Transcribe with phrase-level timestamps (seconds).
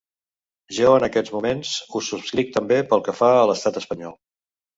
[0.77, 4.19] Jo en aquests moments ho subscric també pel que fa a l’estat espanyol.